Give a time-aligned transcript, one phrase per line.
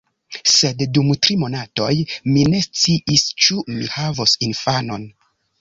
[0.51, 1.91] Sed dum tri monatoj
[2.31, 5.07] mi ne sciis, ĉu mi havos infanon.